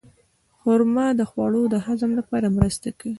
خرما 0.59 1.07
د 1.19 1.21
خوړو 1.29 1.63
د 1.73 1.75
هضم 1.85 2.11
لپاره 2.19 2.47
مرسته 2.57 2.87
کوي. 2.99 3.09